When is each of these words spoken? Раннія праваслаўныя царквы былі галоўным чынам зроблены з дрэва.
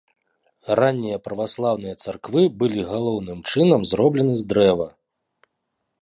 Раннія 0.79 1.17
праваслаўныя 1.27 1.95
царквы 2.05 2.43
былі 2.63 2.81
галоўным 2.95 3.39
чынам 3.53 3.81
зроблены 3.91 4.33
з 4.45 4.53
дрэва. 4.55 4.87